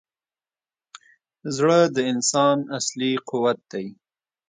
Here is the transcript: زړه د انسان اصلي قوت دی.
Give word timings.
زړه 1.55 1.79
د 1.95 1.97
انسان 2.11 2.57
اصلي 2.77 3.11
قوت 3.29 3.59
دی. 3.71 3.87